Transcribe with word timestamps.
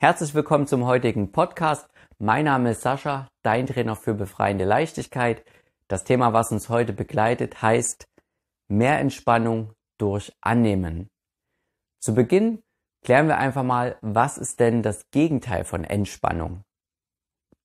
Herzlich 0.00 0.32
willkommen 0.32 0.68
zum 0.68 0.86
heutigen 0.86 1.32
Podcast. 1.32 1.90
Mein 2.20 2.44
Name 2.44 2.70
ist 2.70 2.82
Sascha, 2.82 3.26
dein 3.42 3.66
Trainer 3.66 3.96
für 3.96 4.14
befreiende 4.14 4.64
Leichtigkeit. 4.64 5.44
Das 5.88 6.04
Thema, 6.04 6.32
was 6.32 6.52
uns 6.52 6.68
heute 6.68 6.92
begleitet, 6.92 7.62
heißt 7.62 8.06
mehr 8.68 9.00
Entspannung 9.00 9.72
durch 9.98 10.32
Annehmen. 10.40 11.08
Zu 12.00 12.14
Beginn 12.14 12.62
klären 13.04 13.26
wir 13.26 13.38
einfach 13.38 13.64
mal, 13.64 13.98
was 14.00 14.38
ist 14.38 14.60
denn 14.60 14.84
das 14.84 15.02
Gegenteil 15.10 15.64
von 15.64 15.82
Entspannung? 15.82 16.62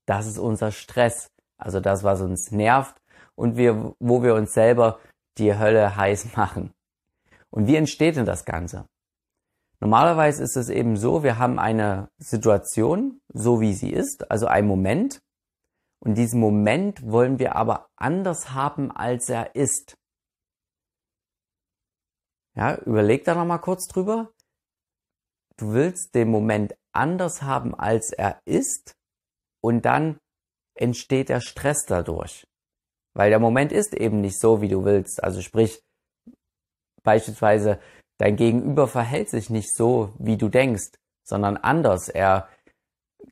Das 0.08 0.26
ist 0.26 0.40
unser 0.40 0.72
Stress, 0.72 1.28
also 1.60 1.80
das, 1.82 2.04
was 2.04 2.22
uns 2.22 2.50
nervt 2.50 2.96
und 3.36 3.58
wir, 3.58 3.94
wo 4.00 4.24
wir 4.24 4.34
uns 4.34 4.56
selber 4.56 5.00
die 5.38 5.56
Hölle 5.56 5.96
heiß 5.96 6.32
machen. 6.36 6.74
Und 7.52 7.68
wie 7.68 7.76
entsteht 7.76 8.16
denn 8.16 8.26
das 8.26 8.44
Ganze? 8.44 8.88
Normalerweise 9.84 10.42
ist 10.42 10.56
es 10.56 10.70
eben 10.70 10.96
so, 10.96 11.24
wir 11.24 11.38
haben 11.38 11.60
eine 11.60 12.10
Situation, 12.18 13.20
so 13.34 13.60
wie 13.60 13.74
sie 13.74 13.91
ist, 13.91 14.32
also 14.32 14.48
ein 14.48 14.66
Moment. 14.66 15.22
Und 16.00 16.18
diesen 16.18 16.40
Moment 16.40 17.05
wollen 17.05 17.38
wir 17.38 17.58
aber 17.58 17.90
anders 17.98 18.52
haben, 18.52 18.91
als 18.91 19.27
er 19.27 19.55
ist. 19.55 19.98
Ja, 22.55 22.77
überleg 22.77 23.26
da 23.26 23.36
nochmal 23.36 23.60
kurz 23.60 23.90
drüber. 23.90 24.32
Du 25.58 25.74
willst 25.74 26.16
den 26.16 26.32
Moment 26.32 26.76
anders 26.94 27.41
haben, 27.41 27.76
als 27.76 28.13
er 28.13 28.40
ist. 28.46 28.96
Und 29.62 29.84
dann 29.84 30.18
entsteht 30.76 31.27
der 31.27 31.41
Stress 31.41 31.86
dadurch. 31.86 32.48
Weil 33.13 33.32
der 33.32 33.40
Moment 33.40 33.74
ist 33.74 33.94
eben 33.94 34.22
nicht 34.22 34.40
so, 34.40 34.62
wie 34.62 34.70
du 34.70 34.86
willst. 34.86 35.22
Also 35.22 35.41
sprich, 35.41 35.84
beispielsweise 37.04 37.82
dein 38.23 38.38
Gegenüber 38.38 38.88
verhält 38.88 39.30
sich 39.30 39.50
nicht 39.50 39.76
so, 39.76 40.13
wie 40.18 40.38
du 40.38 40.48
denkst, 40.48 40.91
sondern 41.27 41.58
anders. 41.58 42.08
Er 42.08 42.48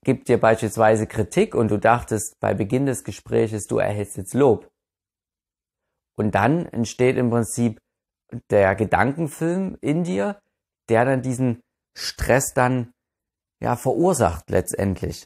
gibt 0.04 0.27
dir 0.27 0.38
beispielsweise 0.38 1.08
Kritik 1.08 1.55
und 1.55 1.72
du 1.72 1.77
dachtest 1.77 2.38
bei 2.42 2.53
Beginn 2.53 2.86
des 2.86 3.06
Gespräches, 3.06 3.67
du 3.67 3.78
erhältst 3.78 4.17
jetzt 4.17 4.34
Lob. 4.34 4.69
Und 6.17 6.36
dann 6.36 6.66
entsteht 6.66 7.16
im 7.16 7.30
Prinzip 7.30 7.80
der 8.50 8.75
Gedankenfilm 8.75 9.78
in 9.80 10.03
dir, 10.03 10.42
der 10.89 11.06
dann 11.06 11.22
diesen 11.22 11.62
Stress 11.97 12.53
dann 12.53 12.92
ja 13.62 13.78
verursacht 13.78 14.50
letztendlich. 14.50 15.25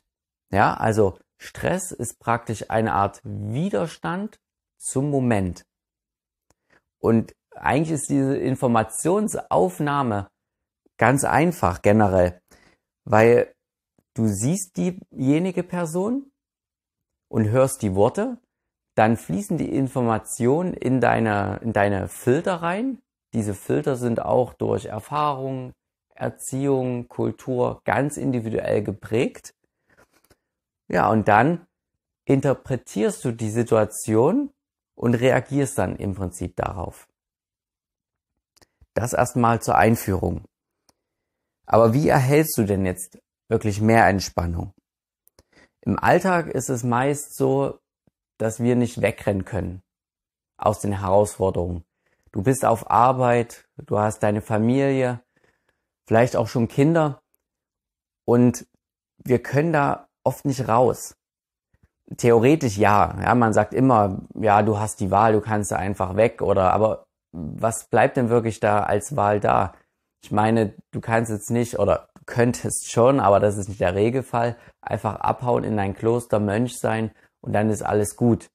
Ja, 0.51 0.75
also 0.75 1.17
Stress 1.39 1.91
ist 1.91 2.19
praktisch 2.19 2.69
eine 2.69 2.93
Art 2.93 3.19
Widerstand 3.23 4.37
zum 4.77 5.09
Moment. 5.09 5.65
Und 6.99 7.33
eigentlich 7.55 7.91
ist 7.91 8.09
diese 8.09 8.37
Informationsaufnahme 8.37 10.27
ganz 10.97 11.23
einfach 11.23 11.81
generell, 11.81 12.39
weil 13.03 13.53
du 14.13 14.27
siehst 14.27 14.77
diejenige 14.77 15.63
Person 15.63 16.31
und 17.29 17.49
hörst 17.49 17.81
die 17.81 17.95
Worte, 17.95 18.37
dann 18.95 19.17
fließen 19.17 19.57
die 19.57 19.75
Informationen 19.75 20.73
in 20.73 21.01
deine, 21.01 21.59
in 21.61 21.73
deine 21.73 22.07
Filter 22.07 22.55
rein. 22.55 23.01
Diese 23.33 23.53
Filter 23.53 23.97
sind 23.97 24.21
auch 24.21 24.53
durch 24.53 24.85
Erfahrung, 24.85 25.73
Erziehung, 26.13 27.09
Kultur 27.09 27.81
ganz 27.83 28.15
individuell 28.15 28.83
geprägt. 28.83 29.53
Ja, 30.87 31.09
und 31.09 31.27
dann 31.27 31.67
interpretierst 32.25 33.25
du 33.25 33.31
die 33.31 33.49
Situation 33.49 34.51
und 34.95 35.15
reagierst 35.15 35.77
dann 35.77 35.97
im 35.97 36.15
Prinzip 36.15 36.55
darauf. 36.55 37.07
Das 38.95 39.13
erstmal 39.13 39.61
zur 39.61 39.75
Einführung. 39.75 40.45
Aber 41.67 41.93
wie 41.93 42.07
erhältst 42.07 42.57
du 42.57 42.63
denn 42.63 42.85
jetzt 42.85 43.19
wirklich 43.49 43.81
mehr 43.81 44.07
Entspannung? 44.07 44.73
Im 45.81 45.99
Alltag 45.99 46.47
ist 46.47 46.69
es 46.69 46.83
meist 46.83 47.35
so, 47.35 47.79
dass 48.37 48.59
wir 48.59 48.75
nicht 48.75 49.01
wegrennen 49.01 49.45
können 49.45 49.83
aus 50.57 50.79
den 50.79 50.99
Herausforderungen. 50.99 51.83
Du 52.31 52.41
bist 52.41 52.65
auf 52.65 52.89
Arbeit, 52.89 53.67
du 53.77 53.99
hast 53.99 54.19
deine 54.23 54.41
Familie, 54.41 55.21
vielleicht 56.07 56.35
auch 56.35 56.47
schon 56.47 56.67
Kinder 56.67 57.21
und 58.25 58.65
wir 59.17 59.41
können 59.41 59.73
da 59.73 60.07
oft 60.23 60.45
nicht 60.45 60.67
raus. 60.67 61.15
Theoretisch 62.17 62.77
ja, 62.77 63.17
ja, 63.21 63.35
man 63.35 63.53
sagt 63.53 63.73
immer, 63.73 64.21
ja, 64.35 64.61
du 64.61 64.79
hast 64.79 64.99
die 64.99 65.11
Wahl, 65.11 65.33
du 65.33 65.41
kannst 65.41 65.73
einfach 65.73 66.15
weg 66.15 66.41
oder 66.41 66.71
aber 66.73 67.04
was 67.35 67.87
bleibt 67.89 68.17
denn 68.17 68.29
wirklich 68.29 68.59
da 68.59 68.83
als 68.83 69.15
Wahl 69.15 69.39
da? 69.39 69.73
Ich 70.23 70.31
meine, 70.31 70.73
du 70.91 71.01
kannst 71.01 71.31
jetzt 71.31 71.51
nicht 71.51 71.77
oder 71.77 72.09
könntest 72.25 72.89
schon, 72.91 73.19
aber 73.19 73.39
das 73.39 73.57
ist 73.57 73.67
nicht 73.67 73.81
der 73.81 73.93
Regelfall, 73.93 74.57
einfach 74.81 75.17
abhauen 75.17 75.63
in 75.63 75.77
ein 75.77 75.93
Kloster, 75.93 76.39
Mönch 76.39 76.79
sein 76.79 77.11
und 77.41 77.53
dann 77.53 77.69
ist 77.69 77.83
alles 77.83 78.15
gut. 78.15 78.49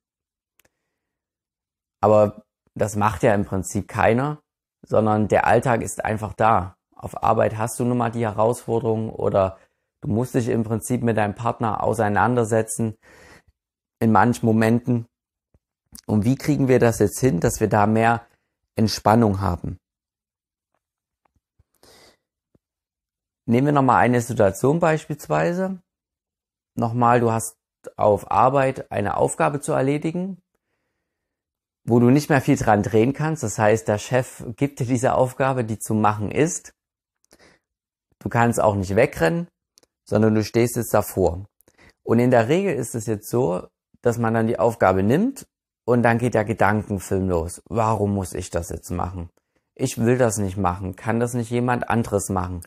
Aber 2.01 2.43
das 2.75 2.97
macht 2.97 3.23
ja 3.23 3.35
im 3.35 3.45
Prinzip 3.45 3.87
keiner, 3.87 4.41
sondern 4.85 5.29
der 5.29 5.47
Alltag 5.47 5.83
ist 5.83 6.05
einfach 6.05 6.33
da. 6.33 6.77
Auf 6.97 7.23
Arbeit 7.23 7.59
hast 7.59 7.79
du 7.79 7.85
nun 7.85 7.99
mal 7.99 8.11
die 8.11 8.25
Herausforderungen 8.25 9.11
oder 9.11 9.59
du 10.01 10.09
musst 10.09 10.35
dich 10.35 10.49
im 10.49 10.65
Prinzip 10.65 11.03
mit 11.03 11.17
deinem 11.17 11.35
Partner 11.35 11.83
auseinandersetzen 11.83 12.97
in 14.01 14.13
manchen 14.13 14.47
Momenten. 14.47 15.07
Und 16.07 16.25
wie 16.25 16.37
kriegen 16.37 16.69
wir 16.69 16.79
das 16.79 16.99
jetzt 16.99 17.21
hin, 17.21 17.41
dass 17.41 17.61
wir 17.61 17.69
da 17.69 17.87
mehr 17.87 18.23
Entspannung 18.77 19.41
haben. 19.41 19.79
Nehmen 23.47 23.67
wir 23.67 23.73
nochmal 23.73 23.99
eine 23.99 24.21
Situation 24.21 24.79
beispielsweise. 24.79 25.83
Nochmal, 26.77 27.21
du 27.21 27.33
hast 27.33 27.57
auf 27.97 28.31
Arbeit 28.31 28.91
eine 28.93 29.17
Aufgabe 29.17 29.61
zu 29.61 29.73
erledigen, 29.73 30.41
wo 31.85 31.99
du 31.99 32.11
nicht 32.11 32.29
mehr 32.29 32.41
viel 32.41 32.57
dran 32.57 32.83
drehen 32.83 33.13
kannst. 33.13 33.43
Das 33.43 33.59
heißt, 33.59 33.89
der 33.89 33.99
Chef 33.99 34.45
gibt 34.57 34.81
dir 34.81 34.87
diese 34.87 35.15
Aufgabe, 35.15 35.65
die 35.65 35.79
zu 35.79 35.95
machen 35.95 36.31
ist. 36.31 36.73
Du 38.21 38.29
kannst 38.29 38.61
auch 38.61 38.75
nicht 38.75 38.95
wegrennen, 38.95 39.49
sondern 40.09 40.35
du 40.35 40.45
stehst 40.45 40.77
jetzt 40.77 40.95
davor. 40.95 41.47
Und 42.03 42.19
in 42.19 42.31
der 42.31 42.49
Regel 42.49 42.75
ist 42.75 42.95
es 42.95 43.07
jetzt 43.07 43.29
so, 43.29 43.67
dass 44.03 44.19
man 44.19 44.35
dann 44.35 44.47
die 44.47 44.59
Aufgabe 44.59 45.03
nimmt 45.03 45.47
und 45.85 46.03
dann 46.03 46.19
geht 46.19 46.35
der 46.35 46.45
Gedankenfilm 46.45 47.29
los. 47.29 47.63
Warum 47.69 48.15
muss 48.15 48.35
ich 48.35 48.51
das 48.51 48.69
jetzt 48.69 48.91
machen? 48.91 49.31
Ich 49.75 49.99
will 49.99 50.19
das 50.19 50.39
nicht 50.39 50.57
machen. 50.57 50.97
Kann 50.97 51.21
das 51.21 51.35
nicht 51.35 51.51
jemand 51.51 51.89
anderes 51.89 52.29
machen? 52.29 52.61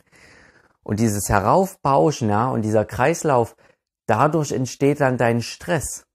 Und 0.82 1.00
dieses 1.00 1.28
Heraufbauschen, 1.28 2.28
ja, 2.28 2.48
und 2.48 2.62
dieser 2.62 2.84
Kreislauf, 2.84 3.56
dadurch 4.06 4.52
entsteht 4.52 5.00
dann 5.00 5.16
dein 5.16 5.40
Stress. 5.40 6.06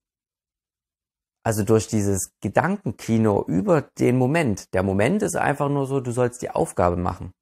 Also 1.43 1.63
durch 1.63 1.87
dieses 1.87 2.33
Gedankenkino 2.41 3.43
über 3.47 3.81
den 3.81 4.17
Moment. 4.17 4.73
Der 4.73 4.83
Moment 4.83 5.23
ist 5.23 5.35
einfach 5.35 5.69
nur 5.69 5.87
so, 5.87 5.99
du 5.99 6.11
sollst 6.11 6.41
die 6.41 6.51
Aufgabe 6.51 6.97
machen. 6.97 7.33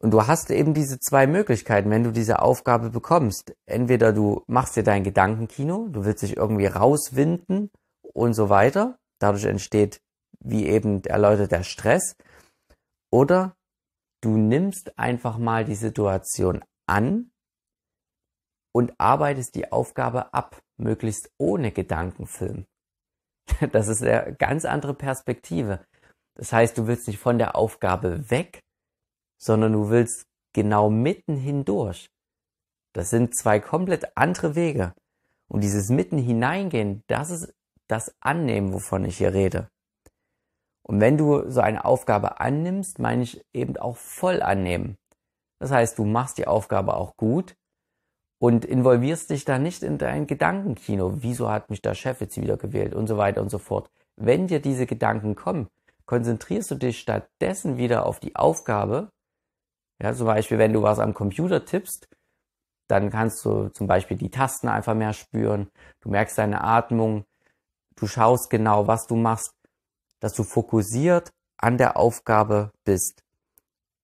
Und 0.00 0.12
du 0.12 0.26
hast 0.26 0.50
eben 0.50 0.74
diese 0.74 1.00
zwei 1.00 1.26
Möglichkeiten, 1.26 1.90
wenn 1.90 2.04
du 2.04 2.12
diese 2.12 2.40
Aufgabe 2.40 2.90
bekommst. 2.90 3.54
Entweder 3.66 4.12
du 4.12 4.44
machst 4.46 4.76
dir 4.76 4.84
dein 4.84 5.02
Gedankenkino, 5.02 5.88
du 5.88 6.04
willst 6.04 6.22
dich 6.22 6.36
irgendwie 6.36 6.66
rauswinden 6.66 7.70
und 8.02 8.34
so 8.34 8.48
weiter. 8.48 8.98
Dadurch 9.18 9.44
entsteht, 9.44 10.00
wie 10.38 10.66
eben 10.66 11.02
erläutert, 11.04 11.50
der 11.50 11.64
Stress. 11.64 12.16
Oder 13.10 13.56
du 14.22 14.36
nimmst 14.36 14.96
einfach 14.98 15.36
mal 15.36 15.64
die 15.64 15.74
Situation 15.74 16.64
an 16.86 17.32
und 18.72 18.92
arbeitest 18.98 19.56
die 19.56 19.72
Aufgabe 19.72 20.32
ab, 20.32 20.60
möglichst 20.76 21.30
ohne 21.38 21.72
Gedankenfilm. 21.72 22.66
Das 23.72 23.88
ist 23.88 24.02
eine 24.02 24.36
ganz 24.36 24.64
andere 24.64 24.94
Perspektive. 24.94 25.84
Das 26.36 26.52
heißt, 26.52 26.78
du 26.78 26.86
willst 26.86 27.08
nicht 27.08 27.18
von 27.18 27.38
der 27.38 27.56
Aufgabe 27.56 28.30
weg, 28.30 28.62
sondern 29.38 29.72
du 29.72 29.90
willst 29.90 30.26
genau 30.52 30.90
mitten 30.90 31.36
hindurch. 31.36 32.10
Das 32.92 33.10
sind 33.10 33.34
zwei 33.34 33.60
komplett 33.60 34.16
andere 34.16 34.54
Wege. 34.54 34.94
Und 35.48 35.62
dieses 35.62 35.88
mitten 35.88 36.18
hineingehen, 36.18 37.02
das 37.06 37.30
ist 37.30 37.54
das 37.86 38.14
Annehmen, 38.20 38.72
wovon 38.72 39.04
ich 39.04 39.16
hier 39.16 39.32
rede. 39.32 39.70
Und 40.82 41.00
wenn 41.00 41.16
du 41.16 41.50
so 41.50 41.60
eine 41.60 41.84
Aufgabe 41.84 42.40
annimmst, 42.40 42.98
meine 42.98 43.22
ich 43.22 43.44
eben 43.52 43.76
auch 43.76 43.96
voll 43.96 44.42
annehmen. 44.42 44.96
Das 45.58 45.70
heißt, 45.70 45.98
du 45.98 46.04
machst 46.04 46.38
die 46.38 46.46
Aufgabe 46.46 46.94
auch 46.94 47.16
gut 47.16 47.56
und 48.40 48.64
involvierst 48.64 49.30
dich 49.30 49.44
da 49.44 49.58
nicht 49.58 49.82
in 49.82 49.98
dein 49.98 50.26
Gedankenkino. 50.26 51.22
Wieso 51.22 51.50
hat 51.50 51.70
mich 51.70 51.82
der 51.82 51.94
Chef 51.94 52.20
jetzt 52.20 52.40
wieder 52.40 52.56
gewählt 52.56 52.94
und 52.94 53.06
so 53.06 53.16
weiter 53.16 53.42
und 53.42 53.50
so 53.50 53.58
fort. 53.58 53.90
Wenn 54.16 54.46
dir 54.46 54.60
diese 54.60 54.86
Gedanken 54.86 55.34
kommen, 55.34 55.68
konzentrierst 56.06 56.70
du 56.70 56.74
dich 56.74 57.00
stattdessen 57.00 57.76
wieder 57.76 58.06
auf 58.06 58.20
die 58.20 58.36
Aufgabe 58.36 59.10
ja, 60.00 60.14
zum 60.14 60.26
Beispiel, 60.26 60.58
wenn 60.58 60.72
du 60.72 60.82
was 60.82 60.98
am 60.98 61.14
Computer 61.14 61.64
tippst, 61.64 62.08
dann 62.88 63.10
kannst 63.10 63.44
du 63.44 63.68
zum 63.68 63.86
Beispiel 63.86 64.16
die 64.16 64.30
Tasten 64.30 64.68
einfach 64.68 64.94
mehr 64.94 65.12
spüren. 65.12 65.70
Du 66.00 66.08
merkst 66.08 66.38
deine 66.38 66.62
Atmung. 66.62 67.24
Du 67.96 68.06
schaust 68.06 68.48
genau, 68.48 68.86
was 68.86 69.06
du 69.06 69.16
machst, 69.16 69.52
dass 70.20 70.32
du 70.32 70.44
fokussiert 70.44 71.32
an 71.58 71.76
der 71.76 71.96
Aufgabe 71.96 72.72
bist. 72.84 73.24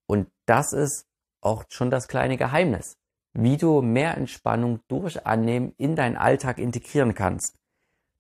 Und 0.07 0.29
das 0.47 0.73
ist 0.73 1.07
auch 1.41 1.65
schon 1.69 1.91
das 1.91 2.09
kleine 2.09 2.37
Geheimnis, 2.37 2.97
wie 3.33 3.57
du 3.57 3.81
mehr 3.81 4.17
Entspannung 4.17 4.81
durch 4.89 5.27
Annehmen 5.27 5.73
in 5.77 5.97
deinen 5.97 6.17
Alltag 6.17 6.59
integrieren 6.59 7.15
kannst. 7.15 7.57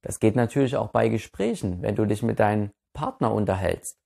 Das 0.02 0.20
geht 0.20 0.36
natürlich 0.36 0.76
auch 0.76 0.90
bei 0.90 1.08
Gesprächen, 1.08 1.82
wenn 1.82 1.96
du 1.96 2.06
dich 2.06 2.22
mit 2.22 2.38
deinem 2.38 2.70
Partner 2.92 3.32
unterhältst. 3.32 3.98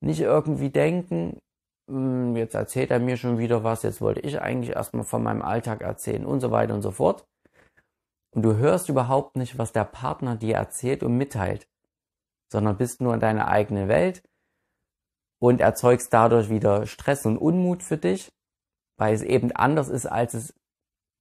Nicht 0.00 0.20
irgendwie 0.20 0.70
denken, 0.70 1.38
jetzt 1.88 2.54
erzählt 2.54 2.90
er 2.90 2.98
mir 2.98 3.16
schon 3.16 3.38
wieder 3.38 3.62
was, 3.62 3.82
jetzt 3.82 4.00
wollte 4.00 4.20
ich 4.20 4.40
eigentlich 4.40 4.74
erstmal 4.74 5.04
von 5.04 5.22
meinem 5.22 5.42
Alltag 5.42 5.82
erzählen 5.82 6.24
und 6.24 6.40
so 6.40 6.50
weiter 6.50 6.74
und 6.74 6.82
so 6.82 6.90
fort. 6.90 7.26
Und 8.34 8.42
du 8.42 8.56
hörst 8.56 8.88
überhaupt 8.88 9.36
nicht, 9.36 9.58
was 9.58 9.72
der 9.72 9.84
Partner 9.84 10.36
dir 10.36 10.56
erzählt 10.56 11.02
und 11.02 11.16
mitteilt, 11.16 11.68
sondern 12.50 12.76
bist 12.76 13.00
nur 13.00 13.14
in 13.14 13.20
deiner 13.20 13.48
eigenen 13.48 13.88
Welt 13.88 14.22
und 15.40 15.60
erzeugst 15.60 16.12
dadurch 16.12 16.48
wieder 16.48 16.86
Stress 16.86 17.26
und 17.26 17.38
Unmut 17.38 17.82
für 17.82 17.98
dich, 17.98 18.32
weil 18.96 19.14
es 19.14 19.22
eben 19.22 19.52
anders 19.52 19.88
ist, 19.88 20.06
als 20.06 20.34
es, 20.34 20.54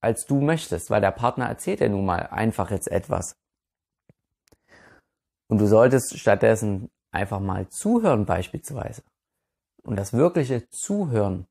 als 0.01 0.25
du 0.25 0.41
möchtest, 0.41 0.89
weil 0.89 1.01
der 1.01 1.11
Partner 1.11 1.45
erzählt 1.45 1.81
ja 1.81 1.89
nun 1.89 2.05
mal 2.05 2.27
einfach 2.27 2.71
jetzt 2.71 2.89
etwas. 2.89 3.35
Und 5.49 5.59
du 5.59 5.67
solltest 5.67 6.17
stattdessen 6.17 6.89
einfach 7.11 7.39
mal 7.39 7.67
zuhören 7.69 8.25
beispielsweise. 8.25 9.03
Und 9.83 9.97
das 9.97 10.13
wirkliche 10.13 10.69
Zuhören. 10.69 11.47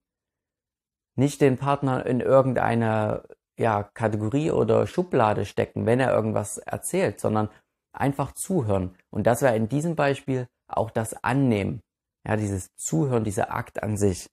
Nicht 1.14 1.40
den 1.40 1.58
Partner 1.58 2.06
in 2.06 2.20
irgendeine 2.20 3.24
ja, 3.58 3.82
Kategorie 3.82 4.50
oder 4.50 4.86
Schublade 4.86 5.44
stecken, 5.44 5.84
wenn 5.84 6.00
er 6.00 6.12
irgendwas 6.12 6.58
erzählt, 6.58 7.20
sondern 7.20 7.50
einfach 7.92 8.32
zuhören. 8.32 8.96
Und 9.10 9.26
das 9.26 9.42
wäre 9.42 9.56
in 9.56 9.68
diesem 9.68 9.94
Beispiel 9.94 10.48
auch 10.66 10.90
das 10.90 11.12
Annehmen. 11.22 11.82
Ja, 12.26 12.36
dieses 12.36 12.74
Zuhören, 12.76 13.24
dieser 13.24 13.52
Akt 13.52 13.82
an 13.82 13.96
sich. 13.96 14.30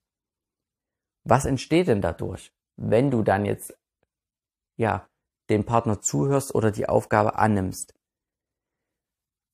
Was 1.24 1.46
entsteht 1.46 1.88
denn 1.88 2.01
dadurch, 2.01 2.54
wenn 2.78 3.12
du 3.12 3.24
dann 3.24 3.46
jetzt, 3.46 3.78
ja, 4.78 5.07
dem 5.50 5.66
Partner 5.66 6.00
zuhörst 6.00 6.54
oder 6.56 6.72
die 6.72 6.88
Aufgabe 6.88 7.36
annimmst? 7.36 7.94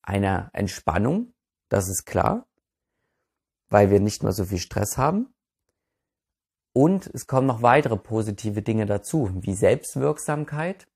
Eine 0.03 0.51
Entspannung, 0.53 1.33
das 1.69 1.89
ist 1.89 2.05
klar, 2.05 2.45
weil 3.69 3.89
wir 3.89 3.99
nicht 3.99 4.23
mehr 4.23 4.31
so 4.31 4.45
viel 4.45 4.59
Stress 4.59 4.97
haben. 4.97 5.33
Und 6.73 7.07
es 7.13 7.25
kommen 7.25 7.47
noch 7.47 7.61
weitere 7.61 7.97
positive 7.97 8.61
Dinge 8.61 8.85
dazu, 8.85 9.31
wie 9.33 9.53
Selbstwirksamkeit. 9.53 10.87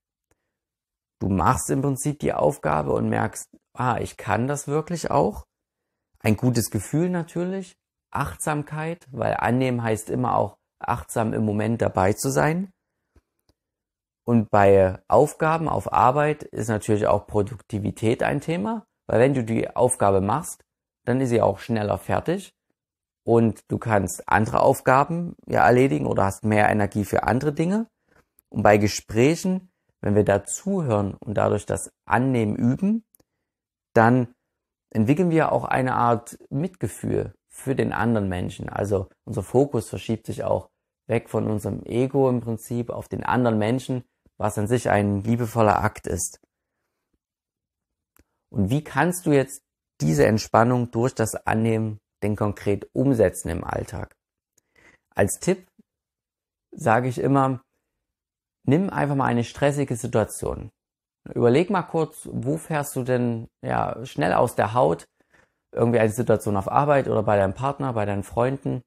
Du 1.21 1.30
machst 1.30 1.69
im 1.69 1.81
Prinzip 1.81 2.19
die 2.19 2.33
Aufgabe 2.33 2.92
und 2.94 3.10
merkst, 3.10 3.50
ah, 3.74 3.98
ich 4.00 4.18
kann 4.18 4.48
das 4.48 4.68
wirklich 4.68 5.10
auch. 5.10 5.45
Ein 6.21 6.36
gutes 6.36 6.69
Gefühl 6.69 7.10
natürlich, 7.10 7.77
Achtsamkeit, 8.12 9.07
weil 9.12 9.36
annehmen 9.36 9.81
heißt 9.81 10.10
immer 10.10 10.36
auch 10.36 10.57
achtsam 10.80 11.33
im 11.33 11.45
Moment 11.45 11.81
dabei 11.81 12.13
zu 12.13 12.30
sein. 12.30 12.72
Und 14.25 14.50
bei 14.51 15.01
Aufgaben 15.07 15.69
auf 15.69 15.92
Arbeit 15.94 16.44
ist 16.44 16.68
natürlich 16.68 17.07
auch 17.07 17.25
Produktivität 17.25 18.22
ein 18.22 18.42
Thema, 18.42 18.86
weil 19.07 19.22
wenn 19.22 19.33
du 19.33 19.44
die 19.44 19.74
Aufgabe 19.75 20.22
machst, 20.22 20.63
dann 21.06 21.22
ist 21.22 21.30
sie 21.30 21.42
auch 21.42 21.60
schneller 21.60 21.98
fertig 21.98 22.54
und 23.30 23.62
du 23.68 23.78
kannst 23.78 24.28
andere 24.28 24.60
Aufgaben 24.60 25.36
ja 25.46 25.64
erledigen 25.64 26.08
oder 26.08 26.26
hast 26.26 26.44
mehr 26.44 26.68
Energie 26.68 27.06
für 27.06 27.26
andere 27.26 27.54
Dinge. 27.54 27.86
Und 28.50 28.64
bei 28.64 28.78
Gesprächen, 28.78 29.70
wenn 30.02 30.16
wir 30.16 30.26
da 30.26 30.46
zuhören 30.46 31.14
und 31.14 31.36
dadurch 31.36 31.68
das 31.68 31.92
Annehmen 32.06 32.56
üben, 32.56 33.06
dann 33.94 34.34
entwickeln 34.90 35.30
wir 35.30 35.52
auch 35.52 35.66
eine 35.66 35.94
Art 35.94 36.40
Mitgefühl 36.50 37.36
für 37.48 37.76
den 37.76 37.94
anderen 37.94 38.30
Menschen. 38.30 38.68
Also 38.68 39.10
unser 39.26 39.44
Fokus 39.44 39.90
verschiebt 39.90 40.25
sich 40.25 40.44
auch 40.44 40.72
weg 41.06 41.30
von 41.30 41.52
unserem 41.52 41.84
Ego 41.84 42.30
im 42.30 42.42
Prinzip 42.42 42.90
auf 42.90 43.10
den 43.10 43.24
anderen 43.24 43.60
Menschen, 43.60 44.06
was 44.38 44.58
an 44.58 44.66
sich 44.66 44.90
ein 44.90 45.22
liebevoller 45.22 45.84
Akt 45.84 46.08
ist. 46.08 46.42
Und 48.50 48.72
wie 48.72 48.84
kannst 48.84 49.28
du 49.28 49.34
jetzt 49.34 49.62
diese 50.02 50.25
Entspannung 50.25 50.90
durch 50.90 51.14
das 51.14 51.36
Annehmen 51.36 52.00
denn 52.24 52.36
konkret 52.36 52.89
umsetzen 52.94 53.50
im 53.50 53.63
Alltag? 53.63 54.16
Als 55.16 55.39
Tipp 55.39 55.68
sage 56.71 57.07
ich 57.07 57.19
immer, 57.19 57.62
nimm 58.68 58.89
einfach 58.89 59.16
mal 59.16 59.25
eine 59.25 59.44
stressige 59.44 59.95
Situation. 59.95 60.69
Überleg 61.33 61.69
mal 61.69 61.83
kurz, 61.83 62.27
wo 62.31 62.57
fährst 62.57 62.95
du 62.95 63.04
denn 63.04 63.48
ja 63.63 64.06
schnell 64.06 64.33
aus 64.33 64.56
der 64.56 64.74
Haut? 64.74 65.06
Irgendwie 65.74 66.00
eine 66.00 66.12
Situation 66.12 66.57
auf 66.57 66.71
Arbeit 66.71 67.07
oder 67.07 67.24
bei 67.24 67.38
deinem 67.38 67.54
Partner, 67.54 67.94
bei 67.94 68.06
deinen 68.06 68.24
Freunden. 68.24 68.81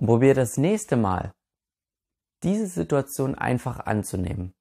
Und 0.00 0.06
probier 0.06 0.34
das 0.34 0.56
nächste 0.56 0.96
Mal, 0.96 1.32
diese 2.42 2.66
Situation 2.66 3.36
einfach 3.36 3.80
anzunehmen. 3.80 4.52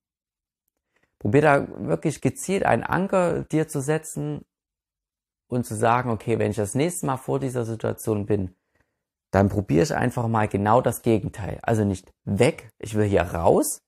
Probier 1.20 1.42
da 1.42 1.88
wirklich 1.88 2.22
gezielt 2.22 2.64
einen 2.64 2.84
Anker 2.84 3.44
dir 3.46 3.68
zu 3.68 3.82
setzen 3.82 4.44
und 5.52 5.66
zu 5.66 5.76
sagen, 5.76 6.10
okay, 6.10 6.40
wenn 6.40 6.52
ich 6.52 6.58
das 6.58 6.76
nächste 6.76 7.06
Mal 7.06 7.18
vor 7.18 7.40
dieser 7.40 7.66
Situation 7.66 8.26
bin, 8.26 8.56
dann 9.32 9.50
probiere 9.50 9.84
ich 9.84 9.94
einfach 9.94 10.28
mal 10.28 10.48
genau 10.48 10.82
das 10.82 11.02
Gegenteil. 11.02 11.60
Also 11.62 11.84
nicht 11.84 12.12
weg, 12.24 12.70
ich 12.80 12.96
will 12.96 13.06
hier 13.06 13.24
raus, 13.24 13.82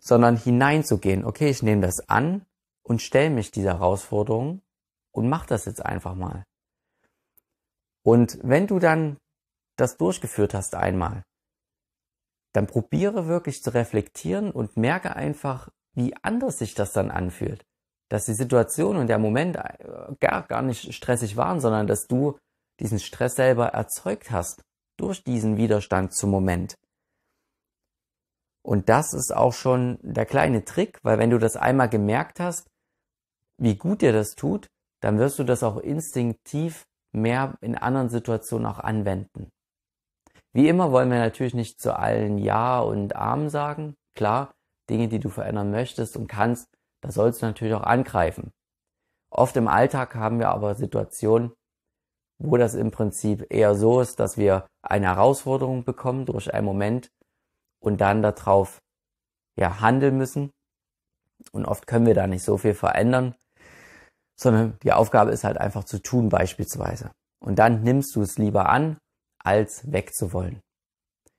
sondern 0.00 0.36
hineinzugehen. 0.36 1.24
Okay, 1.24 1.48
ich 1.48 1.62
nehme 1.62 1.82
das 1.82 2.08
an 2.08 2.44
und 2.82 3.02
stelle 3.02 3.30
mich 3.30 3.52
dieser 3.52 3.74
Herausforderung 3.74 4.62
und 5.12 5.28
mach 5.28 5.46
das 5.46 5.64
jetzt 5.64 5.84
einfach 5.84 6.14
mal. 6.14 6.44
Und 8.04 8.38
wenn 8.42 8.66
du 8.66 8.78
dann 8.78 9.18
das 9.76 9.96
durchgeführt 9.96 10.54
hast 10.54 10.74
einmal, 10.74 11.22
dann 12.52 12.66
probiere 12.66 13.28
wirklich 13.28 13.62
zu 13.62 13.74
reflektieren 13.74 14.50
und 14.50 14.76
merke 14.76 15.14
einfach, 15.14 15.68
wie 15.92 16.14
anders 16.22 16.58
sich 16.58 16.74
das 16.74 16.92
dann 16.92 17.10
anfühlt. 17.10 17.64
Dass 18.08 18.26
die 18.26 18.34
Situation 18.34 18.96
und 18.96 19.08
der 19.08 19.18
Moment 19.18 19.56
äh, 19.56 20.14
gar, 20.20 20.42
gar 20.42 20.62
nicht 20.62 20.94
stressig 20.94 21.36
waren, 21.36 21.60
sondern 21.60 21.86
dass 21.86 22.06
du 22.06 22.38
diesen 22.80 22.98
Stress 22.98 23.36
selber 23.36 23.68
erzeugt 23.68 24.30
hast 24.30 24.62
durch 24.98 25.24
diesen 25.24 25.56
Widerstand 25.56 26.14
zum 26.14 26.30
Moment. 26.30 26.76
Und 28.64 28.88
das 28.88 29.14
ist 29.14 29.34
auch 29.34 29.52
schon 29.52 29.98
der 30.02 30.26
kleine 30.26 30.64
Trick, 30.64 30.98
weil 31.02 31.18
wenn 31.18 31.30
du 31.30 31.38
das 31.38 31.56
einmal 31.56 31.88
gemerkt 31.88 32.40
hast, 32.40 32.68
wie 33.58 33.76
gut 33.76 34.02
dir 34.02 34.12
das 34.12 34.34
tut, 34.34 34.68
dann 35.00 35.18
wirst 35.18 35.38
du 35.38 35.44
das 35.44 35.62
auch 35.62 35.76
instinktiv 35.76 36.84
mehr 37.12 37.56
in 37.60 37.76
anderen 37.76 38.08
Situationen 38.08 38.66
auch 38.66 38.78
anwenden. 38.78 39.50
Wie 40.52 40.68
immer 40.68 40.90
wollen 40.90 41.10
wir 41.10 41.18
natürlich 41.18 41.54
nicht 41.54 41.80
zu 41.80 41.96
allen 41.96 42.38
Ja 42.38 42.80
und 42.80 43.14
Arm 43.14 43.48
sagen. 43.48 43.94
Klar, 44.14 44.52
Dinge, 44.88 45.08
die 45.08 45.20
du 45.20 45.28
verändern 45.28 45.70
möchtest 45.70 46.16
und 46.16 46.28
kannst, 46.28 46.66
da 47.02 47.10
sollst 47.10 47.42
du 47.42 47.46
natürlich 47.46 47.74
auch 47.74 47.82
angreifen. 47.82 48.52
Oft 49.30 49.56
im 49.56 49.68
Alltag 49.68 50.14
haben 50.14 50.38
wir 50.38 50.48
aber 50.48 50.74
Situationen, 50.74 51.52
wo 52.38 52.56
das 52.56 52.74
im 52.74 52.90
Prinzip 52.90 53.46
eher 53.50 53.74
so 53.74 54.00
ist, 54.00 54.20
dass 54.20 54.36
wir 54.36 54.66
eine 54.82 55.06
Herausforderung 55.06 55.84
bekommen 55.84 56.26
durch 56.26 56.52
einen 56.52 56.66
Moment, 56.66 57.10
und 57.86 58.00
dann 58.00 58.20
darauf 58.20 58.82
ja, 59.56 59.80
handeln 59.80 60.18
müssen. 60.18 60.50
Und 61.52 61.64
oft 61.64 61.86
können 61.86 62.06
wir 62.06 62.14
da 62.14 62.26
nicht 62.26 62.42
so 62.42 62.56
viel 62.56 62.74
verändern, 62.74 63.34
sondern 64.38 64.78
die 64.82 64.92
Aufgabe 64.92 65.30
ist 65.30 65.44
halt 65.44 65.58
einfach 65.58 65.84
zu 65.84 66.02
tun 66.02 66.28
beispielsweise. 66.28 67.12
Und 67.38 67.58
dann 67.58 67.82
nimmst 67.82 68.16
du 68.16 68.22
es 68.22 68.38
lieber 68.38 68.68
an, 68.68 68.98
als 69.38 69.90
wegzuwollen. 69.90 70.60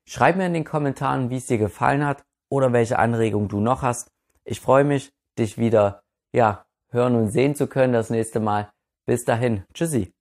Schreib 0.08 0.38
mir 0.38 0.46
in 0.46 0.54
den 0.54 0.64
Kommentaren, 0.64 1.30
wie 1.30 1.38
es 1.38 1.48
dir 1.48 1.58
gefallen 1.58 2.06
hat 2.06 2.24
oder 2.50 2.72
welche 2.72 2.98
Anregungen 2.98 3.50
du 3.50 3.60
noch 3.60 3.82
hast. 3.82 4.08
Ich 4.46 4.62
freue 4.62 4.86
mich, 4.86 5.12
dich 5.40 5.58
wieder, 5.58 6.02
ja, 6.34 6.66
hören 6.90 7.16
und 7.16 7.30
sehen 7.30 7.56
zu 7.56 7.68
können 7.68 7.94
das 7.94 8.10
nächste 8.10 8.40
Mal. 8.40 8.72
Bis 9.06 9.24
dahin. 9.24 9.64
Tschüssi. 9.74 10.14